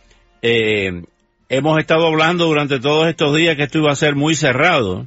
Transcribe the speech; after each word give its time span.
Eh, 0.40 1.02
hemos 1.50 1.78
estado 1.78 2.06
hablando 2.06 2.46
durante 2.46 2.80
todos 2.80 3.08
estos 3.08 3.36
días 3.36 3.56
que 3.56 3.64
esto 3.64 3.76
iba 3.78 3.92
a 3.92 3.96
ser 3.96 4.14
muy 4.14 4.34
cerrado, 4.34 5.06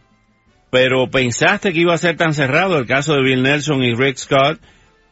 pero 0.70 1.10
¿pensaste 1.10 1.73
que 1.73 1.80
iba 1.80 1.96
a 1.96 1.98
ser 1.98 2.18
tan 2.18 2.35
cerrado 2.35 2.77
el 2.77 2.85
caso 2.85 3.16
de 3.16 3.23
Bill 3.23 3.41
Nelson 3.41 3.84
y 3.84 3.96
Rick 3.96 4.18
Scott 4.18 4.60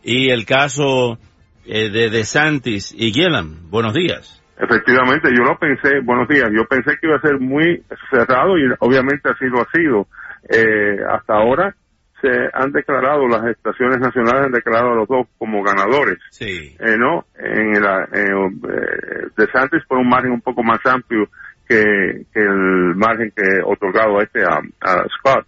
y 0.03 0.29
el 0.29 0.45
caso 0.45 1.17
eh, 1.65 1.89
de 1.89 2.11
DeSantis 2.11 2.93
y 2.95 3.11
Gillam? 3.11 3.71
Buenos 3.71 3.95
días. 3.95 4.36
Efectivamente, 4.59 5.29
yo 5.37 5.43
lo 5.43 5.57
pensé, 5.57 5.99
buenos 5.99 6.27
días, 6.27 6.49
yo 6.51 6.65
pensé 6.65 6.97
que 6.99 7.07
iba 7.07 7.17
a 7.17 7.21
ser 7.21 7.39
muy 7.39 7.83
cerrado 8.09 8.57
y 8.57 8.63
obviamente 8.79 9.29
así 9.29 9.45
lo 9.45 9.61
ha 9.61 9.67
sido. 9.71 10.07
Eh, 10.49 10.97
hasta 11.09 11.35
ahora 11.35 11.75
se 12.21 12.49
han 12.53 12.71
declarado, 12.71 13.27
las 13.27 13.45
estaciones 13.45 13.99
nacionales 13.99 14.45
han 14.45 14.51
declarado 14.51 14.93
a 14.93 14.95
los 14.95 15.07
dos 15.07 15.27
como 15.37 15.61
ganadores. 15.61 16.17
Sí. 16.31 16.75
Eh, 16.79 16.97
¿No? 16.97 17.25
En 17.37 17.81
la, 17.81 18.07
eh, 18.11 19.29
de 19.37 19.47
Santis 19.51 19.85
por 19.87 19.99
un 19.99 20.09
margen 20.09 20.31
un 20.31 20.41
poco 20.41 20.63
más 20.63 20.79
amplio 20.85 21.29
que, 21.67 22.25
que 22.33 22.41
el 22.41 22.95
margen 22.95 23.31
que 23.35 23.61
otorgado 23.63 24.19
a 24.19 24.23
este 24.23 24.43
a, 24.43 24.59
a 24.81 25.05
Scott. 25.19 25.45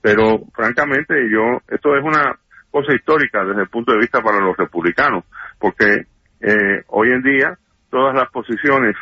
Pero 0.00 0.44
francamente 0.54 1.14
yo, 1.30 1.60
esto 1.68 1.96
es 1.96 2.04
una 2.04 2.36
cosa 2.70 2.94
histórica 2.94 3.44
desde 3.44 3.62
el 3.62 3.68
punto 3.68 3.92
de 3.92 3.98
vista 3.98 4.22
para 4.22 4.40
los 4.40 4.56
republicanos, 4.56 5.24
porque 5.58 6.06
eh, 6.40 6.82
hoy 6.88 7.10
en 7.10 7.22
día 7.22 7.58
todas 7.92 8.14
las 8.14 8.30
posiciones 8.30 8.96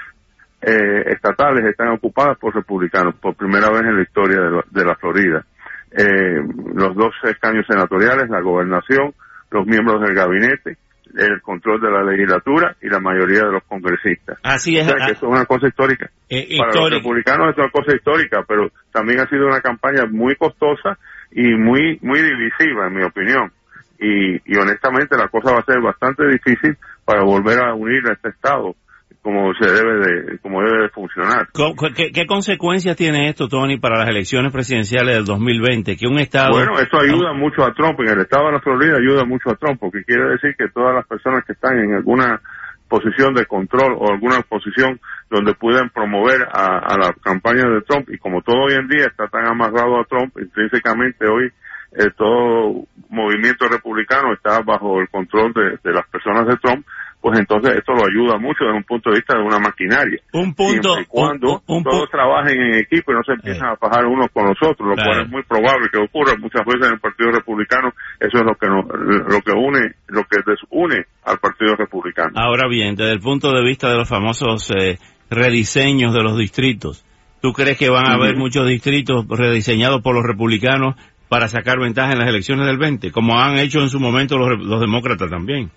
eh, 0.60 1.04
estatales 1.06 1.64
están 1.64 1.88
ocupadas 1.88 2.36
por 2.38 2.54
republicanos 2.54 3.14
por 3.14 3.36
primera 3.36 3.70
vez 3.70 3.82
en 3.82 3.96
la 3.96 4.02
historia 4.02 4.40
de, 4.68 4.84
la 4.84 4.96
Florida. 4.96 5.46
Eh, 5.92 6.42
los 6.74 6.94
dos 6.96 7.14
escaños 7.22 7.64
senatoriales, 7.66 8.28
la 8.28 8.40
gobernación, 8.40 9.14
los 9.52 9.64
miembros 9.64 10.02
del 10.02 10.14
gabinete, 10.14 10.76
el 11.16 11.40
control 11.40 11.80
de 11.80 11.90
la 11.90 12.02
legislatura 12.02 12.76
y 12.82 12.88
la 12.88 12.98
mayoría 12.98 13.42
de 13.44 13.52
los 13.52 13.62
congresistas. 13.64 14.38
Así 14.42 14.76
es. 14.76 14.86
O 14.86 14.90
sea, 14.90 15.06
que 15.06 15.12
eso 15.12 15.26
es 15.26 15.32
una 15.32 15.46
cosa 15.46 15.68
histórica. 15.68 16.10
Eh, 16.28 16.58
Para 16.58 16.74
los 16.74 16.90
republicanos 16.90 17.50
es 17.50 17.58
una 17.58 17.70
cosa 17.70 17.94
histórica, 17.94 18.44
pero 18.46 18.70
también 18.92 19.20
ha 19.20 19.28
sido 19.28 19.46
una 19.46 19.60
campaña 19.60 20.04
muy 20.10 20.34
costosa 20.34 20.98
y 21.30 21.54
muy 21.54 21.98
muy 22.02 22.20
divisiva, 22.22 22.88
en 22.88 22.94
mi 22.94 23.04
opinión. 23.04 23.52
Y, 24.00 24.52
y 24.52 24.56
honestamente 24.56 25.16
la 25.16 25.28
cosa 25.28 25.52
va 25.52 25.60
a 25.60 25.64
ser 25.64 25.80
bastante 25.80 26.26
difícil 26.26 26.76
para 27.04 27.22
volver 27.22 27.60
a 27.60 27.74
unir 27.74 28.02
a 28.08 28.12
este 28.12 28.30
estado 28.30 28.74
como 29.22 29.52
se 29.54 29.70
debe 29.70 29.98
de 29.98 30.38
como 30.38 30.62
debe 30.62 30.82
de 30.82 30.88
funcionar. 30.88 31.48
¿Qué, 31.52 32.10
¿Qué, 32.12 32.26
consecuencias 32.26 32.96
tiene 32.96 33.28
esto, 33.28 33.48
Tony, 33.48 33.78
para 33.78 33.98
las 33.98 34.08
elecciones 34.08 34.52
presidenciales 34.52 35.14
del 35.14 35.24
2020? 35.24 35.96
Que 35.96 36.06
un 36.06 36.18
estado 36.18 36.52
bueno, 36.52 36.78
esto 36.78 36.98
ayuda 36.98 37.34
mucho 37.34 37.62
a 37.64 37.74
Trump. 37.74 38.00
En 38.00 38.08
el 38.08 38.20
estado 38.20 38.46
de 38.46 38.52
la 38.52 38.60
Florida 38.60 38.96
ayuda 38.96 39.24
mucho 39.24 39.50
a 39.50 39.56
Trump, 39.56 39.78
porque 39.78 40.04
quiere 40.04 40.30
decir 40.30 40.54
que 40.56 40.68
todas 40.68 40.94
las 40.94 41.06
personas 41.06 41.44
que 41.44 41.52
están 41.52 41.78
en 41.78 41.94
alguna 41.94 42.40
posición 42.88 43.34
de 43.34 43.46
control 43.46 43.94
o 43.98 44.10
alguna 44.10 44.40
posición 44.42 44.98
donde 45.30 45.54
pueden 45.54 45.90
promover 45.90 46.42
a, 46.52 46.78
a 46.78 46.98
la 46.98 47.12
campaña 47.22 47.68
de 47.68 47.82
Trump 47.82 48.08
y 48.10 48.18
como 48.18 48.42
todo 48.42 48.64
hoy 48.64 48.74
en 48.74 48.88
día 48.88 49.06
está 49.06 49.28
tan 49.28 49.46
amarrado 49.46 50.00
a 50.00 50.04
Trump, 50.06 50.36
intrínsecamente 50.40 51.26
hoy 51.28 51.52
eh, 51.92 52.10
todo 52.16 52.84
movimiento 53.08 53.66
republicano 53.66 54.32
está 54.32 54.60
bajo 54.62 55.00
el 55.00 55.08
control 55.08 55.52
de, 55.52 55.78
de 55.82 55.92
las 55.92 56.06
personas 56.08 56.46
de 56.46 56.56
Trump, 56.58 56.86
pues 57.20 57.38
entonces 57.38 57.74
esto 57.76 57.92
lo 57.92 58.06
ayuda 58.06 58.38
mucho 58.38 58.64
desde 58.64 58.78
un 58.78 58.84
punto 58.84 59.10
de 59.10 59.16
vista 59.16 59.36
de 59.36 59.42
una 59.42 59.58
maquinaria. 59.58 60.20
Un 60.32 60.54
punto. 60.54 60.94
Siempre 60.94 61.06
cuando 61.06 61.62
todos 61.66 62.10
trabajen 62.10 62.58
en 62.58 62.74
equipo 62.76 63.12
y 63.12 63.14
no 63.14 63.22
se 63.24 63.32
empiezan 63.32 63.68
a 63.68 63.76
fajar 63.76 64.06
unos 64.06 64.28
con 64.32 64.46
los 64.46 64.56
otros, 64.62 64.88
lo 64.88 64.94
cual 64.94 65.22
es 65.24 65.28
muy 65.28 65.42
probable 65.42 65.88
que 65.92 65.98
ocurra 65.98 66.34
muchas 66.38 66.64
veces 66.64 66.86
en 66.86 66.94
el 66.94 67.00
Partido 67.00 67.30
Republicano. 67.30 67.92
Eso 68.18 68.38
es 68.38 68.44
lo 68.44 68.54
que 68.54 68.66
lo 68.66 69.40
que 69.42 69.52
une, 69.52 69.92
lo 70.08 70.24
que 70.24 70.38
desune 70.46 71.04
al 71.24 71.38
Partido 71.38 71.76
Republicano. 71.76 72.32
Ahora 72.36 72.68
bien, 72.68 72.96
desde 72.96 73.12
el 73.12 73.20
punto 73.20 73.52
de 73.52 73.62
vista 73.64 73.90
de 73.90 73.96
los 73.96 74.08
famosos 74.08 74.70
eh, 74.70 74.98
rediseños 75.28 76.14
de 76.14 76.22
los 76.22 76.38
distritos, 76.38 77.04
¿tú 77.42 77.52
crees 77.52 77.76
que 77.76 77.90
van 77.90 78.08
a 78.08 78.14
haber 78.14 78.36
muchos 78.36 78.66
distritos 78.66 79.26
rediseñados 79.28 80.00
por 80.00 80.14
los 80.14 80.24
republicanos 80.24 80.94
para 81.30 81.46
sacar 81.46 81.78
ventaja 81.78 82.12
en 82.12 82.18
las 82.18 82.28
elecciones 82.28 82.66
del 82.66 82.76
20, 82.76 83.12
como 83.12 83.38
han 83.40 83.56
hecho 83.56 83.80
en 83.80 83.88
su 83.88 84.00
momento 84.00 84.36
los, 84.36 84.58
los 84.58 84.80
demócratas 84.80 85.30
también? 85.30 85.70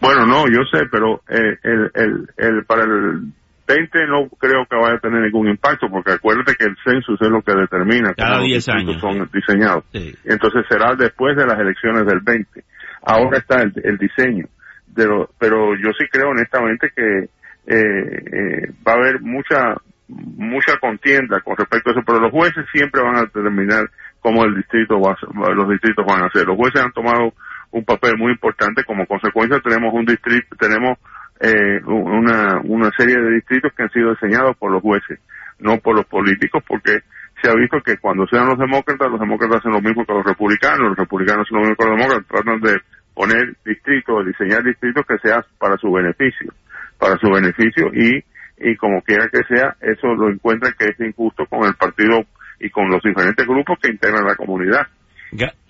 Bueno, 0.00 0.24
no, 0.24 0.46
yo 0.46 0.64
sé, 0.72 0.86
pero 0.90 1.20
eh, 1.28 1.58
el, 1.62 1.90
el, 1.94 2.28
el, 2.38 2.64
para 2.64 2.84
el 2.84 3.32
20 3.68 4.06
no 4.06 4.28
creo 4.38 4.64
que 4.64 4.76
vaya 4.76 4.96
a 4.96 4.98
tener 4.98 5.20
ningún 5.20 5.48
impacto, 5.48 5.88
porque 5.90 6.12
acuérdate 6.12 6.54
que 6.54 6.64
el 6.64 6.76
census 6.82 7.20
es 7.20 7.28
lo 7.28 7.42
que 7.42 7.52
determina 7.52 8.14
Cada 8.14 8.40
10 8.40 8.68
años 8.70 8.98
son 8.98 9.28
diseñados. 9.30 9.84
Sí. 9.92 10.14
Entonces 10.24 10.64
será 10.70 10.94
después 10.94 11.36
de 11.36 11.46
las 11.46 11.58
elecciones 11.58 12.06
del 12.06 12.20
20. 12.20 12.64
Ahora 13.02 13.36
está 13.36 13.60
el, 13.60 13.74
el 13.84 13.98
diseño. 13.98 14.46
Pero, 14.94 15.28
pero 15.38 15.74
yo 15.74 15.90
sí 15.98 16.06
creo 16.10 16.30
honestamente 16.30 16.90
que 16.96 17.18
eh, 17.18 17.28
eh, 17.66 18.72
va 18.86 18.92
a 18.92 18.96
haber 18.96 19.20
mucha 19.20 19.74
mucha 20.08 20.78
contienda 20.78 21.40
con 21.40 21.56
respecto 21.56 21.90
a 21.90 21.92
eso, 21.92 22.02
pero 22.06 22.20
los 22.20 22.30
jueces 22.30 22.64
siempre 22.72 23.02
van 23.02 23.16
a 23.16 23.22
determinar 23.22 23.90
cómo 24.20 24.44
el 24.44 24.54
distrito 24.54 25.00
va 25.00 25.12
a, 25.12 25.54
los 25.54 25.68
distritos 25.68 26.04
van 26.06 26.24
a 26.24 26.30
ser. 26.30 26.46
Los 26.46 26.56
jueces 26.56 26.82
han 26.82 26.92
tomado 26.92 27.32
un 27.70 27.84
papel 27.84 28.16
muy 28.18 28.32
importante. 28.32 28.84
Como 28.84 29.06
consecuencia 29.06 29.60
tenemos 29.60 29.92
un 29.94 30.04
distrito, 30.04 30.56
tenemos 30.58 30.98
eh, 31.40 31.80
una, 31.84 32.60
una 32.64 32.90
serie 32.96 33.16
de 33.16 33.34
distritos 33.34 33.72
que 33.74 33.82
han 33.82 33.90
sido 33.90 34.10
diseñados 34.10 34.56
por 34.56 34.72
los 34.72 34.82
jueces, 34.82 35.18
no 35.58 35.78
por 35.78 35.96
los 35.96 36.06
políticos, 36.06 36.62
porque 36.66 37.00
se 37.42 37.50
ha 37.50 37.54
visto 37.54 37.80
que 37.84 37.98
cuando 37.98 38.26
sean 38.26 38.48
los 38.48 38.58
demócratas, 38.58 39.10
los 39.10 39.20
demócratas 39.20 39.58
hacen 39.58 39.72
lo 39.72 39.80
mismo 39.80 40.04
que 40.04 40.12
los 40.12 40.24
republicanos, 40.24 40.88
los 40.88 40.96
republicanos 40.96 41.46
hacen 41.46 41.56
lo 41.56 41.60
mismo 41.62 41.76
que 41.76 41.84
los 41.84 41.96
demócratas, 41.96 42.26
tratan 42.28 42.60
de 42.60 42.76
poner 43.14 43.56
distritos, 43.64 44.26
diseñar 44.26 44.62
distritos 44.62 45.04
que 45.06 45.18
sean 45.18 45.42
para 45.58 45.76
su 45.76 45.92
beneficio, 45.92 46.52
para 46.98 47.16
su 47.18 47.30
beneficio 47.30 47.90
y, 47.94 48.24
y 48.58 48.76
como 48.76 49.02
quiera 49.02 49.28
que 49.28 49.42
sea, 49.44 49.76
eso 49.80 50.08
lo 50.14 50.30
encuentran 50.30 50.72
que 50.78 50.86
es 50.86 51.00
injusto 51.00 51.46
con 51.46 51.64
el 51.64 51.74
partido 51.74 52.24
y 52.60 52.70
con 52.70 52.88
los 52.88 53.02
diferentes 53.02 53.46
grupos 53.46 53.78
que 53.80 53.90
integran 53.90 54.24
la 54.26 54.34
comunidad. 54.34 54.86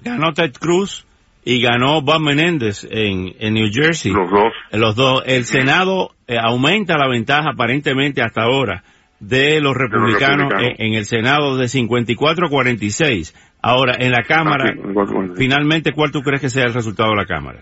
Ganó 0.02 0.32
Ted 0.32 0.52
Cruz 0.52 1.06
y 1.44 1.60
ganó 1.60 2.02
Bob 2.02 2.20
Menéndez 2.20 2.86
en, 2.90 3.34
en 3.38 3.54
New 3.54 3.68
Jersey. 3.72 4.12
Los 4.12 4.30
dos. 4.30 4.52
Los 4.72 4.96
dos. 4.96 5.22
El 5.26 5.44
Senado 5.44 6.10
eh, 6.26 6.36
aumenta 6.40 6.98
la 6.98 7.08
ventaja 7.08 7.50
aparentemente 7.54 8.22
hasta 8.22 8.42
ahora 8.42 8.82
de 9.20 9.60
los 9.60 9.74
republicanos, 9.74 10.48
de 10.50 10.54
los 10.54 10.60
republicanos. 10.60 10.78
En, 10.78 10.86
en, 10.86 10.94
el 10.94 11.04
Senado 11.04 11.56
de 11.56 11.68
54 11.68 12.46
a 12.46 12.50
46. 12.50 13.34
Ahora, 13.62 13.94
en 13.98 14.12
la 14.12 14.22
Cámara, 14.22 14.74
Ah, 14.74 15.34
finalmente, 15.36 15.92
¿cuál 15.92 16.12
tú 16.12 16.22
crees 16.22 16.40
que 16.40 16.48
sea 16.48 16.64
el 16.64 16.74
resultado 16.74 17.10
de 17.10 17.16
la 17.16 17.26
Cámara? 17.26 17.60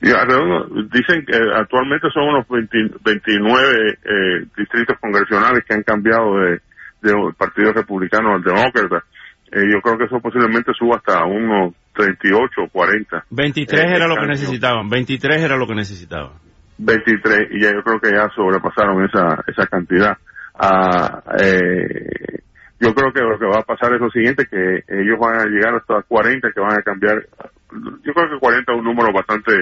Dicen 0.00 1.24
que 1.24 1.36
actualmente 1.54 2.08
son 2.12 2.24
unos 2.24 2.48
20, 2.48 2.98
29 3.04 3.98
eh, 4.04 4.46
distritos 4.56 4.98
congresionales 5.00 5.64
que 5.64 5.74
han 5.74 5.82
cambiado 5.82 6.38
de, 6.38 6.60
del 7.02 7.34
Partido 7.36 7.72
Republicano 7.72 8.34
al 8.34 8.42
Demócrata. 8.42 9.04
Eh, 9.50 9.60
yo 9.70 9.80
creo 9.82 9.98
que 9.98 10.04
eso 10.04 10.20
posiblemente 10.20 10.72
suba 10.78 10.96
hasta 10.96 11.24
unos 11.24 11.74
38 11.94 12.62
o 12.62 12.68
40. 12.68 13.24
23 13.30 13.80
eh, 13.80 13.96
era 13.96 14.06
lo 14.06 14.16
que 14.16 14.26
necesitaban, 14.26 14.88
23 14.88 15.42
era 15.42 15.56
lo 15.56 15.66
que 15.66 15.74
necesitaban. 15.74 16.32
23 16.78 17.48
y 17.50 17.62
ya 17.62 17.72
yo 17.72 17.82
creo 17.82 18.00
que 18.00 18.10
ya 18.10 18.28
sobrepasaron 18.34 19.04
esa 19.04 19.44
esa 19.46 19.66
cantidad. 19.66 20.16
Ah, 20.54 21.22
eh, 21.38 22.42
yo 22.80 22.94
creo 22.94 23.12
que 23.12 23.20
lo 23.20 23.38
que 23.38 23.46
va 23.46 23.60
a 23.60 23.62
pasar 23.62 23.94
es 23.94 24.00
lo 24.00 24.10
siguiente, 24.10 24.46
que 24.46 24.82
ellos 24.88 25.18
van 25.20 25.38
a 25.38 25.44
llegar 25.44 25.74
hasta 25.74 26.02
40, 26.02 26.50
que 26.52 26.60
van 26.60 26.78
a 26.78 26.82
cambiar. 26.82 27.24
Yo 27.70 28.12
creo 28.12 28.30
que 28.30 28.40
40 28.40 28.72
es 28.72 28.78
un 28.78 28.84
número 28.84 29.12
bastante 29.12 29.52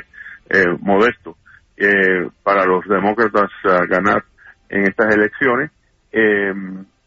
eh, 0.48 0.64
modesto 0.80 1.36
eh, 1.76 2.28
para 2.42 2.64
los 2.64 2.86
demócratas 2.86 3.50
uh, 3.64 3.86
ganar 3.88 4.24
en 4.68 4.84
estas 4.84 5.14
elecciones. 5.14 5.70
Eh, 6.12 6.52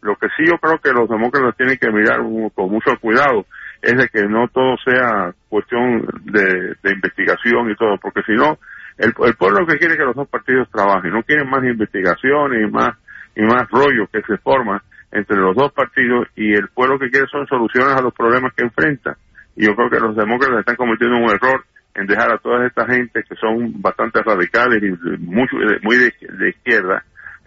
lo 0.04 0.16
que 0.16 0.28
sí 0.36 0.44
yo 0.44 0.58
creo 0.58 0.78
que 0.78 0.92
los 0.92 1.08
demócratas 1.08 1.56
tienen 1.56 1.78
que 1.78 1.90
mirar 1.90 2.20
con 2.54 2.70
mucho 2.70 2.92
cuidado 3.00 3.46
es 3.80 3.96
de 3.96 4.08
que 4.08 4.22
no 4.28 4.48
todo 4.48 4.76
sea 4.84 5.32
cuestión 5.48 6.06
de, 6.24 6.76
de 6.82 6.92
investigación 6.92 7.70
y 7.70 7.76
todo, 7.76 7.96
porque 7.98 8.22
si 8.26 8.32
no, 8.32 8.58
el, 8.98 9.12
pueblo 9.12 9.60
lo 9.60 9.66
que 9.66 9.78
quiere 9.78 9.96
que 9.96 10.04
los 10.04 10.14
dos 10.14 10.28
partidos 10.28 10.68
trabajen, 10.70 11.10
no 11.10 11.22
quieren 11.22 11.48
más 11.48 11.64
investigación 11.64 12.52
y 12.54 12.70
más 12.70 12.96
y 13.34 13.42
más 13.42 13.68
rollo 13.70 14.06
que 14.12 14.22
se 14.22 14.36
forma 14.38 14.82
entre 15.10 15.36
los 15.38 15.56
dos 15.56 15.72
partidos 15.72 16.28
y 16.36 16.52
el 16.52 16.68
pueblo 16.68 16.98
que 16.98 17.10
quiere 17.10 17.26
son 17.28 17.46
soluciones 17.46 17.94
a 17.96 18.02
los 18.02 18.14
problemas 18.14 18.52
que 18.54 18.64
enfrenta. 18.64 19.16
Y 19.56 19.66
yo 19.66 19.74
creo 19.74 19.90
que 19.90 20.00
los 20.00 20.16
demócratas 20.16 20.60
están 20.60 20.76
cometiendo 20.76 21.16
un 21.16 21.30
error 21.30 21.64
en 21.94 22.06
dejar 22.06 22.32
a 22.32 22.38
toda 22.38 22.66
esta 22.66 22.86
gente 22.86 23.22
que 23.22 23.36
son 23.36 23.80
bastante 23.80 24.22
radicales 24.22 24.82
y 24.82 24.90
mucho, 25.18 25.56
muy 25.82 25.96
de, 25.96 26.48
izquierda 26.48 27.04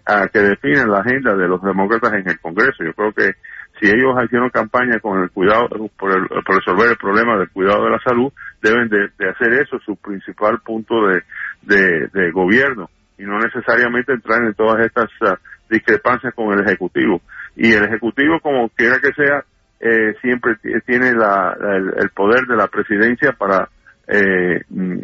a 0.08 0.26
que 0.28 0.38
definan 0.38 0.90
la 0.90 1.00
agenda 1.00 1.36
de 1.36 1.46
los 1.46 1.62
demócratas 1.62 2.14
en 2.14 2.26
el 2.28 2.40
Congreso. 2.40 2.82
Yo 2.82 2.94
creo 2.94 3.12
que 3.12 3.32
si 3.78 3.86
ellos 3.86 4.16
hicieron 4.24 4.48
campaña 4.48 4.98
con 5.00 5.22
el 5.22 5.30
cuidado, 5.30 5.68
por, 5.98 6.10
resolver 6.46 6.90
el 6.90 6.96
problema 6.96 7.36
del 7.36 7.50
cuidado 7.50 7.84
de 7.84 7.90
la 7.90 7.98
salud, 8.00 8.32
deben 8.62 8.88
de, 8.88 9.28
hacer 9.28 9.52
eso 9.52 9.78
su 9.84 9.96
principal 9.96 10.60
punto 10.60 10.94
de, 11.06 12.08
de, 12.08 12.30
gobierno 12.32 12.88
y 13.18 13.24
no 13.24 13.38
necesariamente 13.38 14.12
entrar 14.14 14.42
en 14.44 14.54
todas 14.54 14.84
estas 14.86 15.10
uh, 15.20 15.36
discrepancias 15.68 16.32
con 16.34 16.52
el 16.54 16.64
Ejecutivo. 16.64 17.20
Y 17.54 17.72
el 17.72 17.84
Ejecutivo, 17.84 18.40
como 18.40 18.70
quiera 18.70 18.98
que 19.00 19.12
sea, 19.12 19.44
eh, 19.80 20.14
siempre 20.22 20.56
tiene 20.86 21.12
la, 21.12 21.54
el, 21.98 22.10
poder 22.10 22.46
de 22.46 22.56
la 22.56 22.68
presidencia 22.68 23.32
para 23.32 23.68
eh, 24.06 24.62
mm, 24.70 24.98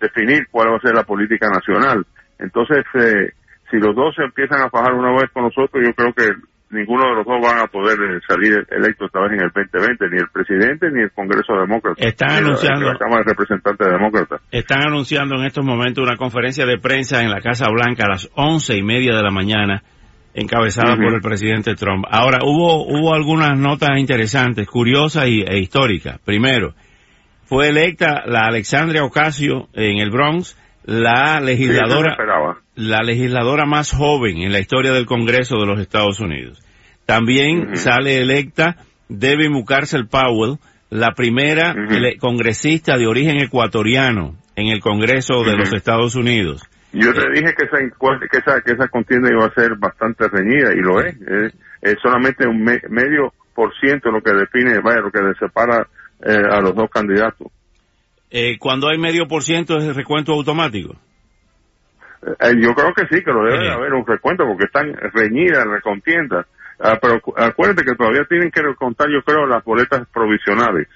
definir 0.00 0.48
cuál 0.50 0.72
va 0.72 0.76
a 0.78 0.80
ser 0.80 0.94
la 0.94 1.04
política 1.04 1.48
nacional. 1.48 2.06
Entonces, 2.38 2.84
eh, 2.94 3.32
si 3.70 3.78
los 3.78 3.94
dos 3.94 4.14
se 4.14 4.24
empiezan 4.24 4.62
a 4.62 4.70
fajar 4.70 4.94
una 4.94 5.12
vez 5.12 5.30
con 5.32 5.44
nosotros, 5.44 5.82
yo 5.84 5.92
creo 5.94 6.12
que 6.12 6.32
ninguno 6.70 7.04
de 7.04 7.14
los 7.16 7.26
dos 7.26 7.40
van 7.42 7.58
a 7.58 7.66
poder 7.66 7.98
eh, 7.98 8.20
salir 8.26 8.66
electo 8.70 9.06
esta 9.06 9.20
vez 9.20 9.32
en 9.32 9.42
el 9.42 9.50
2020, 9.50 10.08
ni 10.10 10.18
el 10.18 10.28
presidente 10.32 10.90
ni 10.90 11.02
el 11.02 11.10
Congreso 11.12 11.54
Demócrata. 11.54 11.96
Están 11.98 12.30
anunciando. 12.30 12.92
La, 12.92 12.98
Cámara 12.98 13.22
de 13.24 13.30
Representantes 13.30 13.86
Demócratas. 13.86 14.40
Están 14.50 14.82
anunciando 14.86 15.36
en 15.36 15.46
estos 15.46 15.64
momentos 15.64 16.04
una 16.04 16.16
conferencia 16.16 16.66
de 16.66 16.78
prensa 16.78 17.22
en 17.22 17.30
la 17.30 17.40
Casa 17.40 17.68
Blanca 17.70 18.04
a 18.06 18.10
las 18.10 18.30
once 18.34 18.76
y 18.76 18.82
media 18.82 19.16
de 19.16 19.22
la 19.22 19.30
mañana, 19.30 19.82
encabezada 20.34 20.96
por 20.96 21.12
el 21.12 21.20
presidente 21.20 21.74
Trump. 21.74 22.04
Ahora, 22.08 22.38
hubo, 22.44 22.86
hubo 22.86 23.14
algunas 23.14 23.58
notas 23.58 23.98
interesantes, 23.98 24.66
curiosas 24.68 25.26
y, 25.26 25.42
e 25.42 25.58
históricas. 25.58 26.20
Primero, 26.24 26.74
fue 27.44 27.68
electa 27.68 28.22
la 28.26 28.46
Alexandria 28.46 29.02
Ocasio 29.02 29.68
en 29.74 29.98
el 29.98 30.10
Bronx, 30.10 30.56
la 30.84 31.40
legisladora, 31.40 32.16
la 32.74 33.02
legisladora 33.02 33.66
más 33.66 33.92
joven 33.92 34.38
en 34.38 34.52
la 34.52 34.60
historia 34.60 34.92
del 34.92 35.06
Congreso 35.06 35.58
de 35.58 35.66
los 35.66 35.80
Estados 35.80 36.20
Unidos. 36.20 36.62
También 37.06 37.76
sale 37.76 38.20
electa 38.20 38.76
Debbie 39.08 39.50
Mucarsel 39.50 40.06
Powell, 40.06 40.58
la 40.90 41.12
primera 41.14 41.74
congresista 42.18 42.96
de 42.96 43.06
origen 43.06 43.38
ecuatoriano 43.40 44.36
en 44.56 44.68
el 44.68 44.80
Congreso 44.80 45.42
de 45.44 45.56
los 45.56 45.72
Estados 45.72 46.14
Unidos. 46.14 46.62
Yo 46.92 47.12
te 47.12 47.30
dije 47.30 47.54
que 47.56 47.66
esa, 47.66 47.78
que 47.78 48.38
esa, 48.38 48.60
que 48.62 48.72
esa 48.72 48.88
contienda 48.88 49.30
iba 49.30 49.46
a 49.46 49.54
ser 49.54 49.76
bastante 49.76 50.26
reñida 50.28 50.72
y 50.74 50.80
lo 50.80 51.00
es. 51.00 51.16
Es, 51.82 51.96
solamente 52.02 52.46
un 52.46 52.62
medio 52.62 53.32
por 53.54 53.72
ciento 53.78 54.10
lo 54.10 54.20
que 54.20 54.32
define, 54.32 54.80
vaya, 54.80 55.00
lo 55.00 55.10
que 55.10 55.20
separa 55.38 55.86
eh, 56.24 56.42
a 56.50 56.60
los 56.60 56.74
dos 56.74 56.90
candidatos. 56.90 57.48
Eh, 58.30 58.58
cuando 58.58 58.88
hay 58.88 58.98
medio 58.98 59.26
por 59.26 59.42
ciento 59.42 59.78
es 59.78 59.84
el 59.84 59.94
recuento 59.94 60.32
automático. 60.32 60.96
Eh, 62.22 62.54
yo 62.60 62.74
creo 62.74 62.92
que 62.94 63.06
sí, 63.10 63.22
que 63.24 63.32
lo 63.32 63.44
debe 63.44 63.70
haber 63.70 63.94
un 63.94 64.06
recuento 64.06 64.44
porque 64.44 64.64
están 64.64 64.92
reñidas, 65.14 65.66
recontiendas. 65.66 66.46
Ah, 66.78 66.98
pero 67.00 67.20
acuérdate 67.36 67.84
que 67.84 67.94
todavía 67.94 68.24
tienen 68.28 68.50
que 68.50 68.62
recontar, 68.62 69.08
yo 69.10 69.22
creo, 69.22 69.46
las 69.46 69.64
boletas 69.64 70.06
provisionales. 70.12 70.88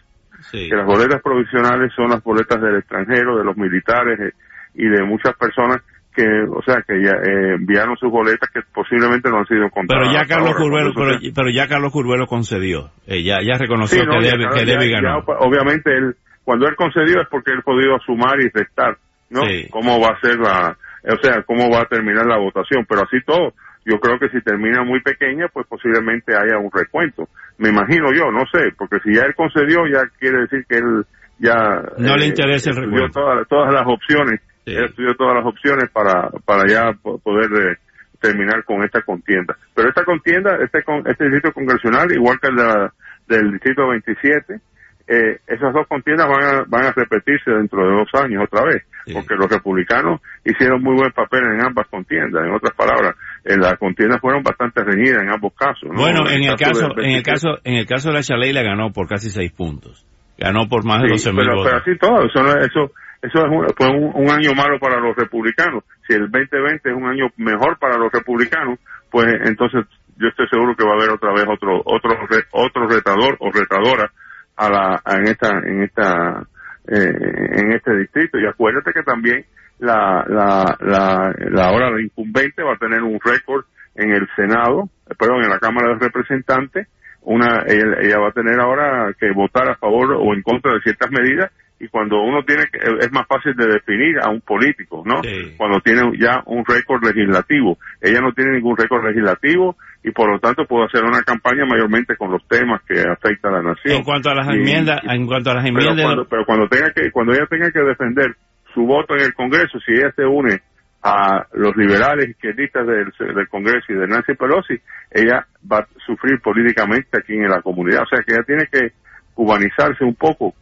Que 0.50 0.76
las 0.76 0.86
boletas 0.86 1.22
provisionales 1.22 1.92
son 1.96 2.10
las 2.10 2.22
boletas 2.22 2.60
del 2.60 2.76
extranjero, 2.76 3.38
de 3.38 3.44
los 3.44 3.56
militares 3.56 4.34
y 4.74 4.86
de 4.86 5.02
muchas 5.02 5.34
personas 5.36 5.80
que, 6.14 6.24
o 6.24 6.62
sea, 6.62 6.82
que 6.86 7.02
ya 7.02 7.12
enviaron 7.54 7.96
sus 7.96 8.10
boletas 8.10 8.50
que 8.52 8.60
posiblemente 8.74 9.30
no 9.30 9.38
han 9.38 9.46
sido 9.46 9.70
contadas. 9.70 10.06
Pero 10.06 10.12
ya 10.12 10.26
Carlos 10.26 10.54
Curvelo, 10.54 10.92
pero, 11.34 11.50
ya 11.50 11.66
Carlos 11.66 11.92
Curvelo 11.92 12.26
concedió, 12.26 12.90
ya, 13.06 13.40
ya 13.42 13.58
reconoció 13.58 14.04
que, 14.04 14.20
debe, 14.20 14.46
que 14.54 14.64
debe 14.64 14.90
ganar. 14.90 15.22
obviamente 15.26 15.90
él 15.96 16.14
cuando 16.44 16.68
él 16.68 16.76
concedió 16.76 17.22
es 17.22 17.28
porque 17.28 17.52
él 17.52 17.62
podido 17.62 17.98
sumar 18.04 18.38
y 18.40 18.50
restar, 18.50 18.98
¿no? 19.30 19.40
Cómo 19.70 19.98
va 19.98 20.08
a 20.08 20.20
ser 20.20 20.38
la, 20.38 20.76
o 21.06 21.16
sea, 21.22 21.42
cómo 21.42 21.70
va 21.70 21.82
a 21.82 21.86
terminar 21.86 22.26
la 22.26 22.38
votación, 22.38 22.86
pero 22.88 23.02
así 23.02 23.18
todo, 23.26 23.52
yo 23.84 24.00
creo 24.00 24.18
que 24.18 24.30
si 24.30 24.40
termina 24.42 24.82
muy 24.82 25.00
pequeña, 25.00 25.48
pues 25.52 25.66
posiblemente 25.66 26.34
haya 26.34 26.58
un 26.58 26.70
recuento. 26.72 27.28
Me 27.58 27.68
imagino 27.68 28.12
yo, 28.14 28.30
no 28.30 28.44
sé, 28.50 28.72
porque 28.78 28.98
si 29.04 29.14
ya 29.14 29.22
él 29.22 29.34
concedió, 29.34 29.86
ya 29.86 30.08
quiere 30.18 30.40
decir 30.42 30.64
que 30.66 30.76
él 30.78 31.04
ya 31.38 31.82
no 31.98 32.16
le 32.16 32.26
interesa 32.26 32.70
el 32.70 32.76
recuento. 32.76 33.20
Todas, 33.20 33.48
todas 33.48 33.74
las 33.74 33.84
opciones, 33.86 34.40
él 34.64 34.84
estudió 34.84 35.14
todas 35.14 35.36
las 35.36 35.46
opciones 35.46 35.90
para 35.92 36.30
para 36.46 36.66
ya 36.66 36.92
poder 37.02 37.50
eh, 37.52 37.76
terminar 38.20 38.64
con 38.64 38.82
esta 38.82 39.02
contienda. 39.02 39.56
Pero 39.74 39.88
esta 39.88 40.04
contienda, 40.04 40.56
este 40.62 40.78
este 40.78 41.24
distrito 41.24 41.52
congresional, 41.52 42.10
igual 42.12 42.38
que 42.40 42.48
el 42.48 42.56
de 42.56 42.88
del 43.28 43.52
distrito 43.52 43.88
27, 43.88 44.60
eh, 45.06 45.38
esas 45.46 45.72
dos 45.74 45.86
contiendas 45.86 46.26
van 46.26 46.42
a, 46.42 46.64
van 46.66 46.86
a 46.86 46.92
repetirse 46.92 47.50
dentro 47.50 47.84
de 47.84 47.92
dos 47.94 48.08
años 48.14 48.44
otra 48.44 48.64
vez, 48.64 48.84
porque 49.12 49.34
los 49.34 49.50
republicanos 49.50 50.20
hicieron 50.44 50.82
muy 50.82 50.96
buen 50.96 51.12
papel 51.12 51.44
en 51.44 51.60
ambas 51.60 51.86
contiendas. 51.88 52.42
En 52.44 52.54
otras 52.54 52.74
palabras, 52.74 53.14
en 53.44 53.60
las 53.60 53.76
contiendas 53.78 54.20
fueron 54.20 54.42
bastante 54.42 54.82
reñidas 54.82 55.22
en 55.22 55.30
ambos 55.30 55.52
casos. 55.54 55.90
Bueno, 55.94 56.28
en, 56.30 56.44
el 56.44 56.56
caso, 56.56 56.88
en 56.96 57.10
el 57.10 57.22
caso, 57.22 57.58
en 57.64 57.74
el 57.74 57.86
caso 57.86 58.08
de 58.08 58.14
la 58.14 58.22
Chaley 58.22 58.52
la 58.52 58.62
ganó 58.62 58.92
por 58.92 59.06
casi 59.06 59.28
seis 59.28 59.52
puntos. 59.52 60.06
Ganó 60.38 60.68
por 60.68 60.84
más 60.84 61.02
de 61.02 61.08
12 61.10 61.32
mil 61.32 61.46
pero, 61.46 61.62
pero 61.62 61.76
así 61.76 61.96
todo, 61.98 62.24
eso, 62.24 62.40
eso, 62.58 62.90
eso 63.22 63.38
es 63.38 63.50
un, 63.50 63.66
fue 63.76 63.88
un, 63.88 64.30
año 64.30 64.52
malo 64.56 64.80
para 64.80 64.98
los 64.98 65.14
republicanos. 65.14 65.84
Si 66.08 66.14
el 66.14 66.30
2020 66.30 66.88
es 66.88 66.96
un 66.96 67.06
año 67.06 67.28
mejor 67.36 67.78
para 67.78 67.98
los 67.98 68.10
republicanos, 68.10 68.80
pues 69.10 69.26
entonces 69.44 69.84
yo 70.16 70.28
estoy 70.28 70.48
seguro 70.48 70.74
que 70.74 70.84
va 70.84 70.92
a 70.92 70.96
haber 70.96 71.10
otra 71.10 71.32
vez 71.32 71.44
otro 71.46 71.82
otro 71.84 72.16
otro 72.52 72.88
retador 72.88 73.36
o 73.38 73.52
retadora 73.52 74.10
a 74.56 74.70
la 74.70 75.02
en 75.06 75.28
esta 75.28 75.50
en 75.58 75.82
esta 75.82 76.46
eh, 76.88 77.12
en 77.56 77.72
este 77.72 77.96
distrito. 77.96 78.38
Y 78.38 78.46
acuérdate 78.46 78.92
que 78.92 79.02
también 79.02 79.44
la 79.78 80.24
la 80.28 80.76
la, 80.80 81.34
la 81.50 81.70
hora 81.72 81.90
de 81.90 82.02
incumbente 82.02 82.62
va 82.62 82.74
a 82.74 82.78
tener 82.78 83.02
un 83.02 83.18
récord 83.22 83.64
en 83.94 84.10
el 84.12 84.28
Senado 84.36 84.88
perdón 85.18 85.42
en 85.44 85.50
la 85.50 85.58
Cámara 85.58 85.94
de 85.94 86.00
Representantes. 86.00 86.88
Una 87.22 87.64
ella, 87.66 88.18
va 88.18 88.28
a 88.28 88.32
tener 88.32 88.60
ahora 88.60 89.14
que 89.18 89.30
votar 89.32 89.70
a 89.70 89.76
favor 89.76 90.12
o 90.12 90.34
en 90.34 90.42
contra 90.42 90.74
de 90.74 90.80
ciertas 90.80 91.10
medidas 91.10 91.50
y 91.80 91.88
cuando 91.88 92.22
uno 92.22 92.44
tiene 92.44 92.64
que, 92.70 92.78
es 92.78 93.12
más 93.12 93.26
fácil 93.26 93.54
de 93.56 93.66
definir 93.66 94.18
a 94.22 94.30
un 94.30 94.40
político, 94.40 95.02
¿no? 95.04 95.20
Cuando 95.56 95.80
tiene 95.80 96.02
ya 96.18 96.42
un 96.46 96.64
récord 96.64 97.04
legislativo. 97.04 97.78
Ella 98.00 98.20
no 98.20 98.32
tiene 98.32 98.52
ningún 98.52 98.76
récord 98.76 99.04
legislativo 99.04 99.76
y 100.02 100.10
por 100.12 100.30
lo 100.30 100.38
tanto 100.38 100.64
puede 100.66 100.86
hacer 100.86 101.02
una 101.02 101.22
campaña 101.22 101.64
mayormente 101.66 102.16
con 102.16 102.30
los 102.30 102.46
temas 102.46 102.80
que 102.86 103.00
afectan 103.00 103.54
a 103.54 103.56
la 103.58 103.70
nación. 103.70 103.96
En 103.96 104.04
cuanto 104.04 104.30
a 104.30 104.34
las 104.34 104.48
enmiendas, 104.48 105.00
en 105.02 105.26
cuanto 105.26 105.50
a 105.50 105.54
las 105.54 105.66
enmiendas, 105.66 106.26
pero 106.30 106.46
cuando, 106.46 106.68
tenga 106.68 106.92
que 106.92 107.10
cuando 107.10 107.32
ella 107.32 107.46
tenga 107.50 107.70
que 107.70 107.80
defender 107.80 108.36
su 108.72 108.82
voto 108.82 109.14
en 109.14 109.22
el 109.22 109.34
Congreso, 109.34 109.78
si 109.80 109.92
ella 109.92 110.12
se 110.14 110.24
une 110.24 110.60
a 111.02 111.46
los 111.52 111.76
liberales 111.76 112.30
izquierdistas 112.30 112.86
del, 112.86 113.12
del 113.34 113.48
Congreso 113.48 113.92
y 113.92 113.94
de 113.94 114.06
Nancy 114.06 114.34
Pelosi, 114.34 114.74
ella 115.10 115.46
va 115.70 115.78
a 115.80 115.88
sufrir 116.06 116.40
políticamente 116.40 117.18
aquí 117.18 117.34
en 117.34 117.48
la 117.48 117.60
comunidad. 117.60 118.04
O 118.04 118.06
sea 118.06 118.22
que 118.24 118.32
ella 118.32 118.44
tiene 118.46 118.66
que 118.72 118.92
cubanizarse 119.34 120.04
un 120.04 120.14
poco 120.14 120.54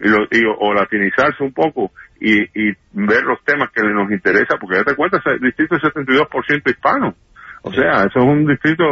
y, 0.00 0.44
o 0.58 0.74
latinizarse 0.74 1.42
un 1.42 1.52
poco 1.52 1.92
y, 2.20 2.42
y 2.42 2.74
ver 2.92 3.22
los 3.24 3.42
temas 3.44 3.70
que 3.70 3.82
nos 3.82 4.10
interesa, 4.10 4.56
porque 4.60 4.76
ya 4.76 4.84
te 4.84 4.94
cuenta, 4.94 5.20
el 5.26 5.40
distrito 5.40 5.76
es 5.76 5.82
72% 5.82 6.70
hispano. 6.70 7.14
O 7.62 7.72
sea, 7.72 8.04
eso 8.04 8.18
es 8.20 8.24
un 8.24 8.46
distrito 8.46 8.84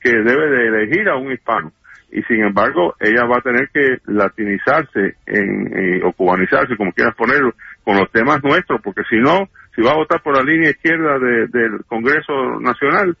que 0.00 0.10
debe 0.10 0.50
de 0.50 0.68
elegir 0.68 1.08
a 1.08 1.16
un 1.16 1.32
hispano. 1.32 1.72
Y 2.12 2.22
sin 2.22 2.42
embargo, 2.42 2.94
ella 2.98 3.24
va 3.24 3.38
a 3.38 3.42
tener 3.42 3.68
que 3.72 3.98
latinizarse 4.06 5.14
en, 5.26 5.78
eh, 5.78 6.00
o 6.04 6.12
cubanizarse, 6.12 6.76
como 6.76 6.92
quieras 6.92 7.14
ponerlo, 7.14 7.54
con 7.84 7.96
los 7.96 8.10
temas 8.10 8.42
nuestros, 8.42 8.80
porque 8.82 9.02
si 9.08 9.16
no, 9.16 9.48
si 9.74 9.82
va 9.82 9.92
a 9.92 9.96
votar 9.96 10.20
por 10.22 10.36
la 10.36 10.42
línea 10.42 10.70
izquierda 10.70 11.18
del 11.18 11.84
Congreso 11.86 12.60
Nacional, 12.60 13.16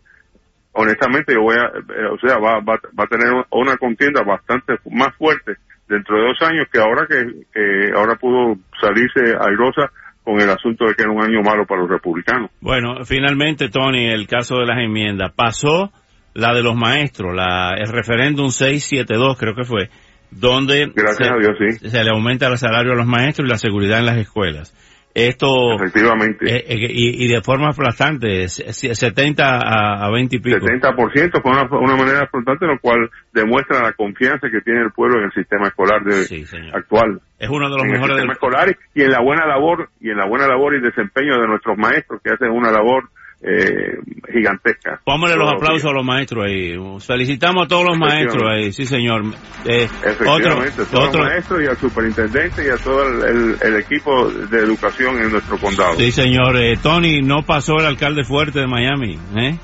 honestamente 0.72 1.34
yo 1.34 1.42
voy 1.42 1.56
a, 1.56 1.66
eh, 1.66 2.06
o 2.10 2.18
sea, 2.18 2.38
va, 2.38 2.58
va, 2.60 2.80
va 2.98 3.04
a 3.04 3.08
tener 3.08 3.32
una 3.50 3.76
contienda 3.76 4.22
bastante 4.22 4.74
más 4.90 5.14
fuerte 5.16 5.56
dentro 5.90 6.16
de 6.16 6.28
dos 6.28 6.38
años 6.42 6.68
que 6.72 6.78
ahora 6.78 7.06
que, 7.06 7.42
que 7.52 7.92
ahora 7.94 8.14
pudo 8.14 8.56
salirse 8.80 9.34
airosa 9.38 9.90
con 10.22 10.40
el 10.40 10.48
asunto 10.48 10.86
de 10.86 10.94
que 10.94 11.02
era 11.02 11.10
un 11.10 11.22
año 11.22 11.42
malo 11.42 11.66
para 11.66 11.80
los 11.80 11.90
republicanos. 11.90 12.50
Bueno, 12.60 13.04
finalmente, 13.04 13.68
Tony, 13.68 14.06
el 14.06 14.26
caso 14.28 14.58
de 14.58 14.66
las 14.66 14.78
enmiendas. 14.78 15.32
Pasó 15.34 15.90
la 16.34 16.54
de 16.54 16.62
los 16.62 16.76
maestros, 16.76 17.34
la, 17.34 17.74
el 17.76 17.88
referéndum 17.88 18.50
672 18.50 19.36
creo 19.36 19.54
que 19.54 19.64
fue, 19.64 19.90
donde 20.30 20.92
Gracias 20.94 21.28
a 21.28 21.36
Dios, 21.36 21.56
sí. 21.58 21.88
se 21.88 22.04
le 22.04 22.10
aumenta 22.10 22.46
el 22.46 22.56
salario 22.56 22.92
a 22.92 22.96
los 22.96 23.06
maestros 23.06 23.48
y 23.48 23.50
la 23.50 23.58
seguridad 23.58 23.98
en 23.98 24.06
las 24.06 24.18
escuelas. 24.18 24.72
Esto. 25.14 25.74
Efectivamente. 25.74 26.46
Eh, 26.46 26.64
eh, 26.68 26.76
y, 26.78 27.28
de 27.28 27.42
forma 27.42 27.68
aplastante, 27.70 28.48
70 28.48 29.44
a, 29.44 30.06
a 30.06 30.10
20 30.10 30.36
y 30.36 30.38
pico. 30.38 30.58
70% 30.58 31.42
fue 31.42 31.50
una, 31.50 31.62
una 31.64 31.96
manera 31.96 32.20
aplastante, 32.24 32.66
lo 32.66 32.78
cual 32.78 33.10
demuestra 33.32 33.82
la 33.82 33.92
confianza 33.92 34.48
que 34.50 34.60
tiene 34.60 34.82
el 34.82 34.92
pueblo 34.92 35.18
en 35.18 35.24
el 35.24 35.32
sistema 35.32 35.68
escolar 35.68 36.02
de, 36.04 36.44
actual. 36.72 37.20
Es 37.38 37.48
uno 37.48 37.68
de 37.68 37.76
los 37.76 37.86
mejores. 37.86 38.16
El 38.16 38.22
sistema 38.22 38.32
escolar 38.34 38.76
y 38.94 39.02
en 39.02 39.10
la 39.10 39.20
buena 39.20 39.46
labor, 39.46 39.88
y 40.00 40.10
en 40.10 40.16
la 40.16 40.26
buena 40.26 40.46
labor 40.46 40.76
y 40.76 40.80
desempeño 40.80 41.40
de 41.40 41.48
nuestros 41.48 41.76
maestros 41.76 42.20
que 42.22 42.30
hacen 42.32 42.50
una 42.50 42.70
labor 42.70 43.08
eh, 43.42 43.98
gigantesca. 44.30 45.00
Póngale 45.02 45.36
los 45.36 45.50
aplausos 45.50 45.90
a 45.90 45.94
los 45.94 46.04
maestros 46.04 46.44
ahí. 46.44 46.74
Felicitamos 47.00 47.64
a 47.64 47.68
todos 47.68 47.84
los 47.86 47.98
maestros 47.98 48.44
ahí, 48.46 48.72
sí 48.72 48.84
señor. 48.84 49.22
Eh, 49.64 49.88
Efectivamente, 50.04 50.82
a 50.82 50.84
todos 50.84 51.14
los 51.14 51.26
maestros 51.26 51.62
y 51.62 51.66
al 51.66 51.76
superintendente 51.78 52.66
y 52.66 52.68
a 52.68 52.76
todo 52.76 53.02
el, 53.24 53.76
equipo 53.76 54.28
de 54.28 54.58
educación 54.58 55.22
en 55.22 55.32
nuestro 55.32 55.56
condado. 55.58 55.94
Sí 55.94 56.12
señor. 56.12 56.56
Eh, 56.56 56.76
Tony, 56.82 57.22
no 57.22 57.42
pasó 57.42 57.76
el 57.78 57.86
alcalde 57.86 58.24
fuerte 58.24 58.60
de 58.60 58.66
Miami, 58.66 59.18
¿eh? 59.36 59.56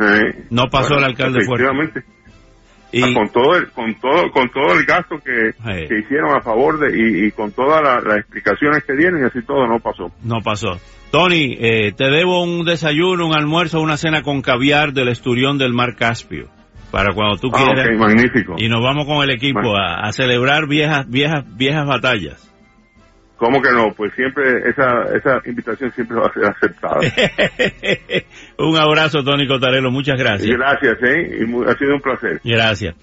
eh 0.00 0.46
no 0.50 0.68
pasó 0.70 0.94
el 0.94 1.04
alcalde 1.04 1.44
fuerte. 1.44 2.02
Y... 2.92 3.02
Ah, 3.04 3.14
con 3.14 3.28
todo 3.28 3.56
el, 3.56 3.70
con 3.70 3.94
todo 4.00 4.30
con 4.32 4.50
todo 4.50 4.72
el 4.72 4.84
gasto 4.84 5.20
que, 5.20 5.54
hicieron 5.96 6.36
a 6.36 6.40
favor 6.40 6.76
de 6.80 6.98
y, 6.98 7.26
y 7.26 7.30
con 7.30 7.52
todas 7.52 7.80
las 7.82 8.16
explicaciones 8.16 8.82
que 8.82 8.94
dieron 8.94 9.20
y 9.22 9.26
así 9.26 9.42
todo 9.42 9.64
no 9.68 9.78
pasó 9.78 10.10
no 10.24 10.40
pasó 10.40 10.76
Tony 11.10 11.56
eh, 11.58 11.92
te 11.92 12.10
debo 12.10 12.42
un 12.42 12.64
desayuno 12.64 13.26
un 13.26 13.36
almuerzo 13.36 13.80
una 13.80 13.96
cena 13.96 14.22
con 14.22 14.42
caviar 14.42 14.92
del 14.92 15.08
esturión 15.08 15.58
del 15.58 15.72
mar 15.72 15.96
Caspio 15.96 16.48
para 16.90 17.14
cuando 17.14 17.36
tú 17.36 17.50
ah, 17.52 17.64
quieras 17.64 17.88
magnífico 17.98 18.54
y 18.58 18.68
nos 18.68 18.82
vamos 18.82 19.06
con 19.06 19.22
el 19.22 19.30
equipo 19.30 19.76
a, 19.76 20.06
a 20.06 20.12
celebrar 20.12 20.66
viejas 20.68 21.08
viejas 21.08 21.44
viejas 21.56 21.86
batallas 21.86 22.50
¿Cómo 23.40 23.62
que 23.62 23.70
no? 23.70 23.94
Pues 23.96 24.12
siempre 24.14 24.68
esa, 24.68 25.04
esa 25.16 25.40
invitación 25.46 25.90
siempre 25.92 26.18
va 26.18 26.26
a 26.26 26.32
ser 26.34 26.44
aceptada. 26.44 27.00
un 28.58 28.76
abrazo, 28.76 29.24
Tony 29.24 29.48
Cotarelo. 29.48 29.90
Muchas 29.90 30.18
gracias. 30.18 30.54
Gracias, 30.54 30.98
¿eh? 31.02 31.46
ha 31.66 31.74
sido 31.78 31.94
un 31.94 32.02
placer. 32.02 32.38
Gracias. 32.44 32.94